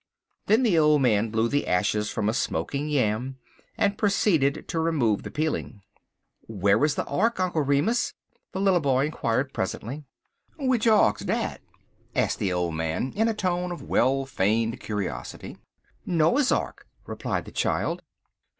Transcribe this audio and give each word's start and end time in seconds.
Then 0.47 0.63
the 0.63 0.79
old 0.79 1.03
man 1.03 1.29
blew 1.29 1.47
the 1.47 1.67
ashes 1.67 2.09
from 2.09 2.27
a 2.27 2.33
smoking 2.33 2.89
yam, 2.89 3.37
and 3.77 3.99
proceeded 3.99 4.67
to 4.69 4.79
remove 4.79 5.21
the 5.21 5.29
peeling. 5.29 5.83
"Where 6.47 6.79
was 6.79 6.95
the 6.95 7.05
ark, 7.05 7.39
Uncle 7.39 7.61
Remus?" 7.61 8.15
the 8.51 8.59
little 8.59 8.79
boy 8.79 9.05
inquired, 9.05 9.53
presently. 9.53 10.03
"W'ich 10.57 10.87
ark's 10.87 11.21
dat?" 11.23 11.61
asked 12.15 12.39
the 12.39 12.51
old 12.51 12.73
man, 12.73 13.13
in 13.15 13.27
a 13.27 13.35
tone 13.35 13.71
of 13.71 13.83
well 13.83 14.25
feigned 14.25 14.79
curiosity. 14.79 15.59
"Noah's 16.03 16.51
ark," 16.51 16.87
replied 17.05 17.45
the 17.45 17.51
child. 17.51 18.01